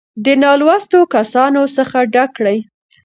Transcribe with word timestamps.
دې 0.23 0.33
نـالـوسـتو 0.43 0.99
کسـانـو 1.13 1.63
څـخـه 1.75 1.99
ډک 2.13 2.29
کـړي. 2.37 2.57